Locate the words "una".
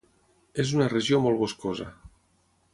0.77-0.87